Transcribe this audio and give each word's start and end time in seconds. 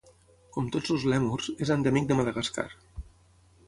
Com 0.55 0.71
tots 0.75 0.93
els 0.95 1.05
lèmurs, 1.13 1.51
és 1.67 1.75
endèmic 1.79 2.11
de 2.11 2.21
Madagascar. 2.23 2.71